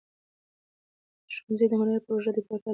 د 1.27 1.29
ښونځي 1.43 1.65
د 1.69 1.73
هنري 1.79 1.99
پروژو 2.05 2.29
د 2.35 2.35
پیاوړتیا 2.35 2.59
له 2.61 2.61
لارې. 2.65 2.69